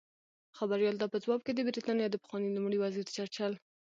خبریال 0.57 0.95
ته 1.01 1.05
په 1.13 1.17
ځواب 1.23 1.41
کې 1.43 1.51
د 1.53 1.59
بریتانیا 1.67 2.07
د 2.11 2.15
پخواني 2.23 2.49
لومړي 2.55 2.77
وزیر 2.79 3.07
چرچل 3.15 3.53